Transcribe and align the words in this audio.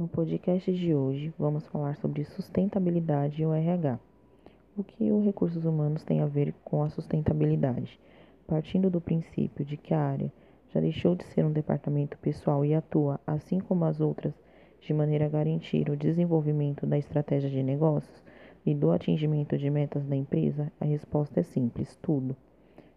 No 0.00 0.08
podcast 0.08 0.72
de 0.72 0.94
hoje, 0.94 1.30
vamos 1.38 1.66
falar 1.66 1.94
sobre 1.96 2.24
sustentabilidade 2.24 3.42
e 3.42 3.44
o 3.44 3.52
RH. 3.52 4.00
O 4.74 4.82
que 4.82 5.12
os 5.12 5.22
recursos 5.22 5.66
humanos 5.66 6.02
têm 6.02 6.22
a 6.22 6.26
ver 6.26 6.54
com 6.64 6.82
a 6.82 6.88
sustentabilidade? 6.88 8.00
Partindo 8.46 8.88
do 8.88 8.98
princípio 8.98 9.62
de 9.62 9.76
que 9.76 9.92
a 9.92 10.00
área 10.00 10.32
já 10.72 10.80
deixou 10.80 11.14
de 11.14 11.24
ser 11.24 11.44
um 11.44 11.52
departamento 11.52 12.16
pessoal 12.16 12.64
e 12.64 12.72
atua, 12.74 13.20
assim 13.26 13.60
como 13.60 13.84
as 13.84 14.00
outras, 14.00 14.32
de 14.80 14.94
maneira 14.94 15.26
a 15.26 15.28
garantir 15.28 15.90
o 15.90 15.96
desenvolvimento 15.98 16.86
da 16.86 16.96
estratégia 16.96 17.50
de 17.50 17.62
negócios 17.62 18.24
e 18.64 18.74
do 18.74 18.92
atingimento 18.92 19.58
de 19.58 19.68
metas 19.68 20.06
da 20.06 20.16
empresa, 20.16 20.72
a 20.80 20.86
resposta 20.86 21.40
é 21.40 21.42
simples: 21.42 21.94
tudo. 22.00 22.34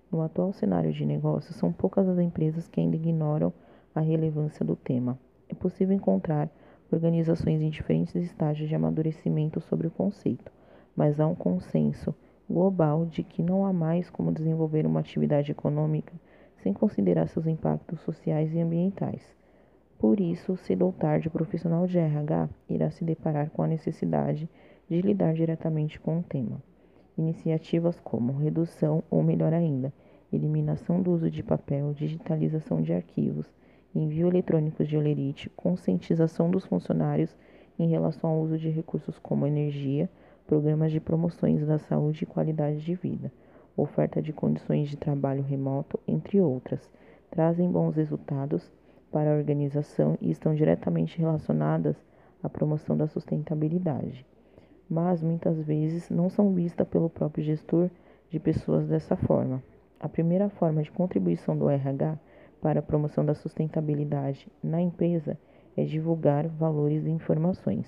No 0.10 0.22
atual 0.22 0.54
cenário 0.54 0.94
de 0.94 1.06
negócios, 1.06 1.58
são 1.58 1.70
poucas 1.70 2.08
as 2.08 2.20
empresas 2.20 2.66
que 2.70 2.80
ainda 2.80 2.96
ignoram 2.96 3.52
a 3.94 4.00
relevância 4.00 4.66
do 4.66 4.78
tema. 4.78 5.20
É 5.50 5.54
possível 5.54 5.94
encontrar 5.94 6.50
organizações 6.94 7.62
em 7.62 7.70
diferentes 7.70 8.16
estágios 8.16 8.70
de 8.70 8.76
amadurecimento 8.76 9.60
sobre 9.60 9.88
o 9.88 9.92
conceito, 9.92 10.52
mas 10.96 11.20
há 11.20 11.28
um 11.28 11.36
consenso 11.36 12.16
global 12.50 13.06
de 13.06 13.24
que 13.24 13.42
não 13.42 13.66
há 13.66 13.74
mais 13.74 14.10
como 14.10 14.32
desenvolver 14.32 14.86
uma 14.86 15.00
atividade 15.00 15.52
econômica 15.52 16.14
sem 16.62 16.72
considerar 16.72 17.28
seus 17.28 17.46
impactos 17.46 18.00
sociais 18.02 18.54
e 18.54 18.60
ambientais. 18.60 19.22
Por 20.00 20.20
isso, 20.20 20.56
cedo 20.58 20.86
ou 20.86 20.94
tarde, 20.94 21.28
o 21.28 21.32
profissional 21.32 21.86
de 21.88 21.98
RH 21.98 22.50
irá 22.70 22.92
se 22.92 23.04
deparar 23.04 23.50
com 23.50 23.64
a 23.64 23.68
necessidade 23.68 24.50
de 24.90 25.02
lidar 25.02 25.34
diretamente 25.34 26.00
com 26.00 26.20
o 26.20 26.24
tema. 26.24 26.62
Iniciativas 27.18 28.00
como 28.00 28.34
redução 28.34 29.04
ou, 29.10 29.24
melhor 29.24 29.54
ainda, 29.54 29.94
eliminação 30.32 31.02
do 31.02 31.12
uso 31.12 31.30
de 31.30 31.44
papel, 31.44 31.94
digitalização 31.94 32.82
de 32.82 32.94
arquivos, 32.94 33.48
envio 33.96 34.28
eletrônico 34.28 34.84
de 34.84 34.98
olerite, 34.98 35.50
conscientização 35.52 36.50
dos 36.50 36.66
funcionários 36.66 37.36
em 37.78 37.88
relação 37.88 38.30
ao 38.30 38.42
uso 38.42 38.58
de 38.58 38.70
recursos 38.70 39.18
como 39.20 39.48
energia, 39.48 40.10
programas 40.48 40.92
de 40.92 41.00
promoções 41.00 41.66
da 41.66 41.78
saúde 41.78 42.24
e 42.24 42.28
qualidade 42.28 42.82
de 42.82 42.96
vida, 42.96 43.32
oferta 43.76 44.22
de 44.22 44.34
condições 44.34 44.90
de 44.90 44.98
trabalho 44.98 45.42
remoto, 45.42 46.00
entre 46.08 46.40
outras, 46.40 46.92
trazem 47.32 47.72
bons 47.72 47.96
resultados 47.96 48.72
para 49.12 49.32
a 49.32 49.38
organização 49.38 50.18
e 50.20 50.32
estão 50.32 50.54
diretamente 50.54 51.18
relacionadas 51.20 51.96
à 52.42 52.50
promoção 52.50 52.98
da 52.98 53.08
sustentabilidade. 53.08 54.26
Mas 54.90 55.24
muitas 55.24 55.58
vezes 55.64 56.10
não 56.10 56.30
são 56.30 56.54
vistas 56.54 56.88
pelo 56.88 57.10
próprio 57.10 57.44
gestor 57.44 57.90
de 58.30 58.40
pessoas 58.40 58.88
dessa 58.88 59.16
forma. 59.16 59.64
A 60.00 60.10
primeira 60.10 60.50
forma 60.50 60.84
de 60.84 60.92
contribuição 60.92 61.58
do 61.58 61.70
RH 61.70 62.18
para 62.64 62.80
a 62.80 62.84
promoção 62.84 63.26
da 63.26 63.36
sustentabilidade 63.36 64.48
na 64.64 64.82
empresa 64.82 65.38
é 65.76 65.84
divulgar 65.84 66.48
valores 66.48 67.06
e 67.06 67.10
informações. 67.10 67.86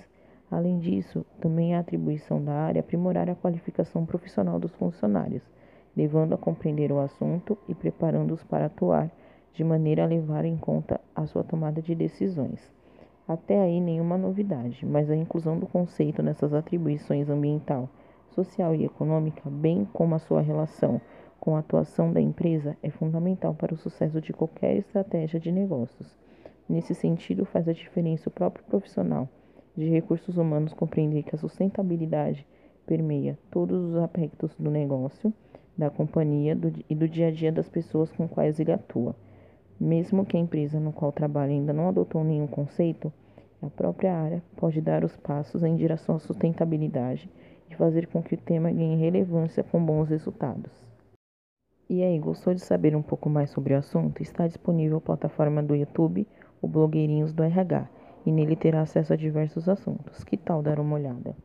Além 0.51 0.79
disso, 0.79 1.25
também 1.39 1.73
a 1.73 1.79
atribuição 1.79 2.43
da 2.43 2.51
área 2.51 2.79
é 2.79 2.81
aprimorar 2.81 3.29
a 3.29 3.35
qualificação 3.35 4.05
profissional 4.05 4.59
dos 4.59 4.75
funcionários, 4.75 5.41
levando 5.95 6.33
a 6.33 6.37
compreender 6.37 6.91
o 6.91 6.99
assunto 6.99 7.57
e 7.69 7.73
preparando-os 7.73 8.43
para 8.43 8.65
atuar 8.65 9.09
de 9.53 9.63
maneira 9.63 10.03
a 10.03 10.07
levar 10.07 10.43
em 10.43 10.57
conta 10.57 10.99
a 11.15 11.25
sua 11.25 11.45
tomada 11.45 11.81
de 11.81 11.95
decisões. 11.95 12.69
Até 13.25 13.57
aí 13.57 13.79
nenhuma 13.79 14.17
novidade, 14.17 14.85
mas 14.85 15.09
a 15.09 15.15
inclusão 15.15 15.57
do 15.57 15.65
conceito 15.65 16.21
nessas 16.21 16.53
atribuições 16.53 17.29
ambiental, 17.29 17.89
social 18.31 18.75
e 18.75 18.83
econômica, 18.83 19.49
bem 19.49 19.87
como 19.93 20.15
a 20.15 20.19
sua 20.19 20.41
relação 20.41 20.99
com 21.39 21.55
a 21.55 21.59
atuação 21.59 22.11
da 22.11 22.21
empresa 22.21 22.75
é 22.81 22.89
fundamental 22.89 23.53
para 23.53 23.73
o 23.73 23.77
sucesso 23.77 24.19
de 24.19 24.33
qualquer 24.33 24.77
estratégia 24.77 25.39
de 25.39 25.51
negócios. 25.51 26.17
Nesse 26.67 26.95
sentido, 26.95 27.45
faz 27.45 27.67
a 27.67 27.73
diferença 27.73 28.29
o 28.29 28.31
próprio 28.31 28.65
profissional 28.65 29.29
de 29.75 29.89
recursos 29.89 30.37
humanos 30.37 30.73
compreender 30.73 31.23
que 31.23 31.35
a 31.35 31.37
sustentabilidade 31.37 32.47
permeia 32.85 33.37
todos 33.51 33.79
os 33.83 33.95
aspectos 33.95 34.55
do 34.57 34.71
negócio, 34.71 35.33
da 35.77 35.89
companhia 35.89 36.55
do, 36.55 36.71
e 36.89 36.95
do 36.95 37.07
dia 37.07 37.27
a 37.27 37.31
dia 37.31 37.51
das 37.51 37.67
pessoas 37.67 38.11
com 38.11 38.27
quais 38.27 38.59
ele 38.59 38.71
atua. 38.71 39.15
Mesmo 39.79 40.25
que 40.25 40.37
a 40.37 40.39
empresa 40.39 40.79
no 40.79 40.93
qual 40.93 41.11
trabalha 41.11 41.51
ainda 41.51 41.73
não 41.73 41.89
adotou 41.89 42.23
nenhum 42.23 42.47
conceito, 42.47 43.11
a 43.61 43.69
própria 43.69 44.15
área 44.15 44.43
pode 44.55 44.79
dar 44.79 45.03
os 45.03 45.15
passos 45.17 45.63
em 45.63 45.75
direção 45.75 46.15
à 46.15 46.19
sustentabilidade 46.19 47.29
e 47.69 47.75
fazer 47.75 48.07
com 48.07 48.21
que 48.21 48.35
o 48.35 48.37
tema 48.37 48.71
ganhe 48.71 48.95
relevância 48.95 49.63
com 49.63 49.83
bons 49.83 50.09
resultados. 50.09 50.71
E 51.87 52.01
aí, 52.03 52.17
gostou 52.17 52.51
de 52.51 52.61
saber 52.61 52.95
um 52.95 53.01
pouco 53.03 53.29
mais 53.29 53.51
sobre 53.51 53.75
o 53.75 53.77
assunto? 53.77 54.23
Está 54.23 54.47
disponível 54.47 54.97
a 54.97 55.01
plataforma 55.01 55.61
do 55.61 55.75
YouTube, 55.75 56.27
o 56.59 56.67
Blogueirinhos 56.67 57.31
do 57.31 57.43
RH, 57.43 57.87
e 58.25 58.31
nele 58.31 58.55
terá 58.55 58.81
acesso 58.81 59.13
a 59.13 59.15
diversos 59.15 59.69
assuntos. 59.69 60.23
Que 60.23 60.35
tal 60.35 60.63
dar 60.63 60.79
uma 60.79 60.95
olhada? 60.95 61.35